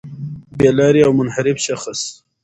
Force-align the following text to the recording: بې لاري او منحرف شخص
بې 0.57 0.69
لاري 0.77 1.01
او 1.07 1.11
منحرف 1.19 1.57
شخص 1.67 1.99